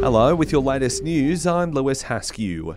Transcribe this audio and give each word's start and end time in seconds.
Hello, 0.00 0.34
with 0.34 0.52
your 0.52 0.62
latest 0.62 1.02
news, 1.02 1.46
I'm 1.46 1.72
Lewis 1.72 2.04
Haskew. 2.04 2.76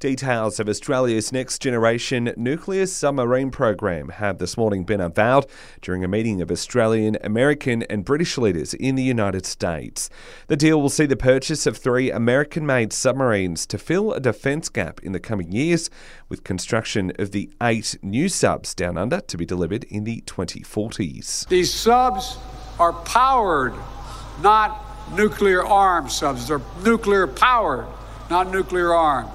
Details 0.00 0.60
of 0.60 0.68
Australia's 0.68 1.32
next 1.32 1.62
generation 1.62 2.34
nuclear 2.36 2.84
submarine 2.84 3.50
program 3.50 4.10
have 4.10 4.38
this 4.38 4.56
morning 4.56 4.84
been 4.84 5.00
unveiled 5.00 5.46
during 5.80 6.04
a 6.04 6.08
meeting 6.08 6.42
of 6.42 6.50
Australian, 6.50 7.16
American, 7.22 7.84
and 7.84 8.04
British 8.04 8.36
leaders 8.36 8.74
in 8.74 8.96
the 8.96 9.02
United 9.02 9.46
States. 9.46 10.10
The 10.48 10.56
deal 10.56 10.82
will 10.82 10.90
see 10.90 11.06
the 11.06 11.16
purchase 11.16 11.66
of 11.66 11.78
three 11.78 12.10
American 12.10 12.66
made 12.66 12.92
submarines 12.92 13.66
to 13.68 13.78
fill 13.78 14.12
a 14.12 14.20
defence 14.20 14.68
gap 14.68 15.00
in 15.02 15.12
the 15.12 15.20
coming 15.20 15.52
years, 15.52 15.88
with 16.28 16.44
construction 16.44 17.12
of 17.18 17.30
the 17.30 17.48
eight 17.62 17.96
new 18.02 18.28
subs 18.28 18.74
down 18.74 18.98
under 18.98 19.20
to 19.20 19.38
be 19.38 19.46
delivered 19.46 19.84
in 19.84 20.04
the 20.04 20.22
2040s. 20.26 21.48
These 21.48 21.72
subs 21.72 22.36
are 22.78 22.92
powered, 22.92 23.74
not 24.42 24.83
nuclear 25.12 25.64
armed 25.64 26.10
subs. 26.10 26.48
They're 26.48 26.60
nuclear 26.84 27.26
powered, 27.26 27.86
not 28.30 28.50
nuclear 28.50 28.92
armed. 28.92 29.30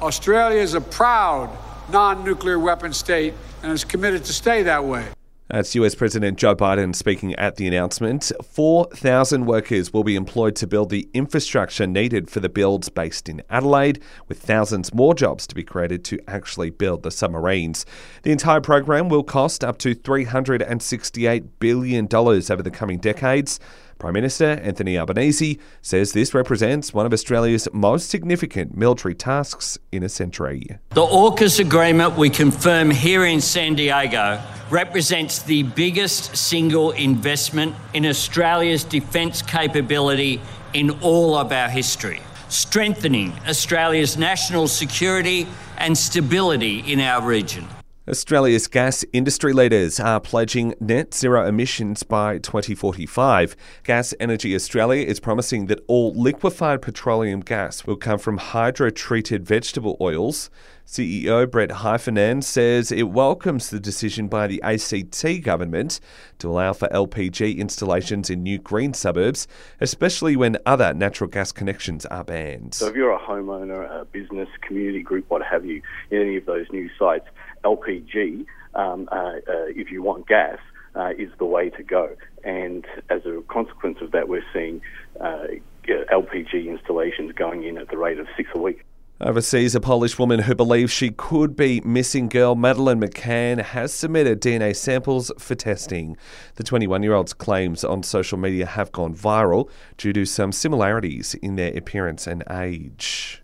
Australia 0.00 0.60
is 0.60 0.74
a 0.74 0.80
proud 0.80 1.50
non 1.90 2.24
nuclear 2.24 2.58
weapon 2.58 2.92
state 2.92 3.34
and 3.62 3.72
is 3.72 3.84
committed 3.84 4.24
to 4.24 4.32
stay 4.32 4.62
that 4.62 4.84
way. 4.84 5.06
That's 5.48 5.74
US 5.74 5.94
President 5.94 6.38
Joe 6.38 6.56
Biden 6.56 6.96
speaking 6.96 7.34
at 7.34 7.56
the 7.56 7.68
announcement. 7.68 8.32
4,000 8.42 9.44
workers 9.44 9.92
will 9.92 10.02
be 10.02 10.16
employed 10.16 10.56
to 10.56 10.66
build 10.66 10.88
the 10.88 11.06
infrastructure 11.12 11.86
needed 11.86 12.30
for 12.30 12.40
the 12.40 12.48
builds 12.48 12.88
based 12.88 13.28
in 13.28 13.42
Adelaide, 13.50 14.02
with 14.26 14.40
thousands 14.40 14.94
more 14.94 15.14
jobs 15.14 15.46
to 15.46 15.54
be 15.54 15.62
created 15.62 16.02
to 16.06 16.18
actually 16.26 16.70
build 16.70 17.02
the 17.02 17.10
submarines. 17.10 17.84
The 18.22 18.32
entire 18.32 18.62
program 18.62 19.10
will 19.10 19.22
cost 19.22 19.62
up 19.62 19.76
to 19.78 19.94
$368 19.94 21.48
billion 21.60 22.08
over 22.10 22.62
the 22.62 22.70
coming 22.72 22.98
decades. 22.98 23.60
Prime 23.98 24.14
Minister 24.14 24.60
Anthony 24.62 24.98
Albanese 24.98 25.58
says 25.82 26.12
this 26.12 26.34
represents 26.34 26.92
one 26.92 27.06
of 27.06 27.12
Australia's 27.12 27.68
most 27.72 28.10
significant 28.10 28.76
military 28.76 29.14
tasks 29.14 29.78
in 29.92 30.02
a 30.02 30.08
century. 30.08 30.78
The 30.90 31.02
AUKUS 31.02 31.60
agreement 31.60 32.16
we 32.16 32.30
confirm 32.30 32.90
here 32.90 33.24
in 33.24 33.40
San 33.40 33.74
Diego 33.74 34.40
represents 34.70 35.42
the 35.42 35.62
biggest 35.62 36.36
single 36.36 36.90
investment 36.92 37.74
in 37.92 38.06
Australia's 38.06 38.84
defence 38.84 39.42
capability 39.42 40.40
in 40.72 40.90
all 41.00 41.36
of 41.36 41.52
our 41.52 41.68
history, 41.68 42.20
strengthening 42.48 43.32
Australia's 43.48 44.16
national 44.16 44.68
security 44.68 45.46
and 45.78 45.96
stability 45.96 46.80
in 46.92 47.00
our 47.00 47.26
region. 47.26 47.66
Australia's 48.06 48.66
gas 48.66 49.02
industry 49.14 49.54
leaders 49.54 49.98
are 49.98 50.20
pledging 50.20 50.74
net 50.78 51.14
zero 51.14 51.46
emissions 51.48 52.02
by 52.02 52.36
2045. 52.36 53.56
Gas 53.82 54.12
Energy 54.20 54.54
Australia 54.54 55.06
is 55.06 55.20
promising 55.20 55.68
that 55.68 55.82
all 55.86 56.12
liquefied 56.12 56.82
petroleum 56.82 57.40
gas 57.40 57.86
will 57.86 57.96
come 57.96 58.18
from 58.18 58.36
hydro 58.36 58.90
treated 58.90 59.46
vegetable 59.46 59.96
oils. 60.02 60.50
CEO 60.86 61.50
Brett 61.50 61.70
Heffernan 61.70 62.42
says 62.42 62.92
it 62.92 63.04
welcomes 63.04 63.70
the 63.70 63.80
decision 63.80 64.28
by 64.28 64.46
the 64.46 64.62
ACT 64.62 65.42
government 65.42 65.98
to 66.38 66.50
allow 66.50 66.74
for 66.74 66.88
LPG 66.88 67.56
installations 67.56 68.28
in 68.28 68.42
new 68.42 68.58
green 68.58 68.92
suburbs, 68.92 69.48
especially 69.80 70.36
when 70.36 70.58
other 70.66 70.92
natural 70.92 71.28
gas 71.28 71.52
connections 71.52 72.04
are 72.06 72.22
banned. 72.22 72.74
So, 72.74 72.88
if 72.88 72.94
you're 72.94 73.12
a 73.12 73.18
homeowner, 73.18 74.02
a 74.02 74.04
business, 74.04 74.48
community 74.60 75.02
group, 75.02 75.24
what 75.28 75.42
have 75.42 75.64
you, 75.64 75.80
in 76.10 76.20
any 76.20 76.36
of 76.36 76.44
those 76.44 76.66
new 76.70 76.90
sites, 76.98 77.26
LPG, 77.64 78.44
um, 78.74 79.08
uh, 79.10 79.14
uh, 79.14 79.40
if 79.68 79.90
you 79.90 80.02
want 80.02 80.28
gas, 80.28 80.58
uh, 80.94 81.12
is 81.16 81.30
the 81.38 81.46
way 81.46 81.70
to 81.70 81.82
go. 81.82 82.10
And 82.44 82.84
as 83.08 83.24
a 83.24 83.42
consequence 83.48 83.98
of 84.02 84.12
that, 84.12 84.28
we're 84.28 84.44
seeing 84.52 84.82
uh, 85.18 85.46
LPG 85.88 86.66
installations 86.66 87.32
going 87.32 87.64
in 87.64 87.78
at 87.78 87.88
the 87.88 87.96
rate 87.96 88.18
of 88.18 88.26
six 88.36 88.50
a 88.54 88.58
week. 88.58 88.84
Overseas, 89.24 89.74
a 89.74 89.80
Polish 89.80 90.18
woman 90.18 90.40
who 90.40 90.54
believes 90.54 90.92
she 90.92 91.10
could 91.10 91.56
be 91.56 91.80
missing 91.80 92.28
girl 92.28 92.54
Madeleine 92.54 93.00
McCann 93.00 93.58
has 93.58 93.90
submitted 93.90 94.38
DNA 94.38 94.76
samples 94.76 95.32
for 95.38 95.54
testing. 95.54 96.18
The 96.56 96.62
21 96.62 97.02
year 97.02 97.14
old's 97.14 97.32
claims 97.32 97.84
on 97.84 98.02
social 98.02 98.36
media 98.36 98.66
have 98.66 98.92
gone 98.92 99.14
viral 99.14 99.70
due 99.96 100.12
to 100.12 100.26
some 100.26 100.52
similarities 100.52 101.32
in 101.36 101.56
their 101.56 101.74
appearance 101.74 102.26
and 102.26 102.44
age. 102.50 103.42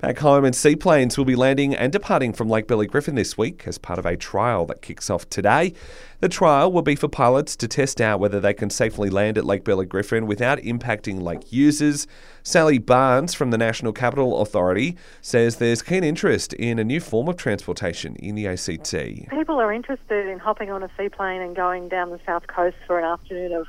Back 0.00 0.20
home, 0.20 0.46
and 0.46 0.56
seaplanes 0.56 1.18
will 1.18 1.26
be 1.26 1.36
landing 1.36 1.74
and 1.74 1.92
departing 1.92 2.32
from 2.32 2.48
Lake 2.48 2.66
Burley 2.66 2.86
Griffin 2.86 3.16
this 3.16 3.36
week 3.36 3.64
as 3.66 3.76
part 3.76 3.98
of 3.98 4.06
a 4.06 4.16
trial 4.16 4.64
that 4.64 4.80
kicks 4.80 5.10
off 5.10 5.28
today. 5.28 5.74
The 6.20 6.28
trial 6.30 6.72
will 6.72 6.80
be 6.80 6.94
for 6.96 7.06
pilots 7.06 7.54
to 7.56 7.68
test 7.68 8.00
out 8.00 8.18
whether 8.18 8.40
they 8.40 8.54
can 8.54 8.70
safely 8.70 9.10
land 9.10 9.36
at 9.36 9.44
Lake 9.44 9.62
Burley 9.62 9.84
Griffin 9.84 10.26
without 10.26 10.56
impacting 10.60 11.20
lake 11.20 11.52
users. 11.52 12.06
Sally 12.42 12.78
Barnes 12.78 13.34
from 13.34 13.50
the 13.50 13.58
National 13.58 13.92
Capital 13.92 14.40
Authority 14.40 14.96
says 15.20 15.56
there's 15.56 15.82
keen 15.82 16.02
interest 16.02 16.54
in 16.54 16.78
a 16.78 16.84
new 16.84 17.00
form 17.00 17.28
of 17.28 17.36
transportation 17.36 18.16
in 18.16 18.36
the 18.36 18.46
ACT. 18.46 18.94
People 19.28 19.60
are 19.60 19.70
interested 19.70 20.28
in 20.28 20.38
hopping 20.38 20.70
on 20.70 20.82
a 20.82 20.88
seaplane 20.96 21.42
and 21.42 21.54
going 21.54 21.90
down 21.90 22.08
the 22.08 22.20
south 22.24 22.46
coast 22.46 22.76
for 22.86 22.98
an 22.98 23.04
afternoon 23.04 23.52
of 23.52 23.66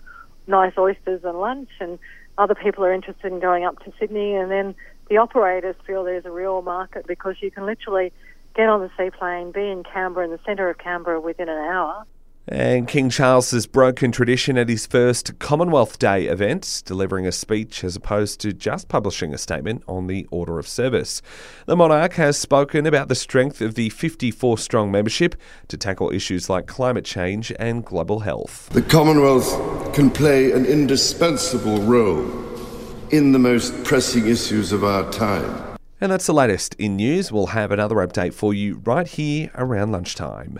nice 0.47 0.77
oysters 0.77 1.25
and 1.25 1.41
lunch, 1.41 1.69
and 1.81 1.99
other 2.37 2.55
people 2.55 2.85
are 2.85 2.93
interested 2.93 3.33
in 3.33 3.41
going 3.41 3.65
up 3.65 3.83
to 3.83 3.91
Sydney 3.99 4.33
and 4.33 4.49
then 4.49 4.75
the 5.11 5.17
operators 5.17 5.75
feel 5.85 6.05
there's 6.05 6.23
a 6.25 6.31
real 6.31 6.61
market 6.61 7.05
because 7.05 7.35
you 7.41 7.51
can 7.51 7.65
literally 7.65 8.13
get 8.55 8.69
on 8.69 8.79
the 8.79 8.89
seaplane, 8.97 9.51
be 9.51 9.69
in 9.69 9.83
Canberra, 9.83 10.23
in 10.23 10.31
the 10.31 10.39
centre 10.45 10.69
of 10.69 10.77
Canberra, 10.77 11.19
within 11.19 11.49
an 11.49 11.57
hour. 11.57 12.05
And 12.47 12.87
King 12.87 13.09
Charles 13.09 13.51
has 13.51 13.67
broken 13.67 14.13
tradition 14.13 14.57
at 14.57 14.69
his 14.69 14.87
first 14.87 15.37
Commonwealth 15.37 15.99
Day 15.99 16.27
event, 16.27 16.81
delivering 16.85 17.27
a 17.27 17.33
speech 17.33 17.83
as 17.83 17.97
opposed 17.97 18.39
to 18.39 18.53
just 18.53 18.87
publishing 18.87 19.33
a 19.33 19.37
statement 19.37 19.83
on 19.85 20.07
the 20.07 20.25
Order 20.31 20.57
of 20.59 20.67
Service. 20.67 21.21
The 21.65 21.75
monarch 21.75 22.13
has 22.13 22.37
spoken 22.37 22.85
about 22.85 23.09
the 23.09 23.15
strength 23.15 23.59
of 23.59 23.75
the 23.75 23.89
54 23.89 24.57
strong 24.59 24.91
membership 24.91 25.35
to 25.67 25.75
tackle 25.75 26.09
issues 26.11 26.49
like 26.49 26.67
climate 26.67 27.05
change 27.05 27.51
and 27.59 27.83
global 27.83 28.21
health. 28.21 28.69
The 28.69 28.81
Commonwealth 28.81 29.93
can 29.93 30.09
play 30.09 30.53
an 30.53 30.65
indispensable 30.65 31.81
role 31.81 32.50
in 33.11 33.33
the 33.33 33.39
most 33.39 33.83
pressing 33.83 34.27
issues 34.27 34.71
of 34.71 34.83
our 34.83 35.09
time. 35.11 35.77
And 35.99 36.11
that's 36.11 36.25
the 36.25 36.33
latest 36.33 36.73
in 36.79 36.95
news. 36.95 37.31
We'll 37.31 37.47
have 37.47 37.71
another 37.71 37.97
update 37.97 38.33
for 38.33 38.53
you 38.53 38.81
right 38.83 39.07
here 39.07 39.51
around 39.55 39.91
lunchtime. 39.91 40.57